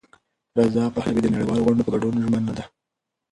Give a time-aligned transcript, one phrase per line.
[0.59, 2.63] رضا پهلوي د نړیوالو غونډو په ګډون ژمن دی.